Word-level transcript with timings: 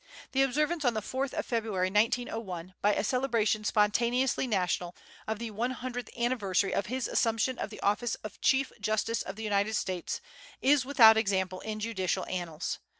The 0.31 0.41
observance 0.41 0.83
on 0.83 0.95
the 0.95 1.01
4th 1.01 1.31
of 1.35 1.45
February, 1.45 1.91
1901, 1.91 2.73
by 2.81 2.95
a 2.95 3.03
celebration 3.03 3.63
spontaneously 3.63 4.47
national, 4.47 4.95
of 5.27 5.37
the 5.37 5.51
one 5.51 5.69
hundredth 5.69 6.09
anniversary 6.17 6.73
of 6.73 6.87
his 6.87 7.07
assumption 7.07 7.59
of 7.59 7.69
the 7.69 7.79
office 7.81 8.15
of 8.23 8.41
Chief 8.41 8.71
Justice 8.81 9.21
of 9.21 9.35
the 9.35 9.43
United 9.43 9.75
States, 9.75 10.19
is 10.59 10.85
without 10.85 11.17
example 11.17 11.59
in 11.59 11.79
judicial 11.79 12.25
annals. 12.25 12.79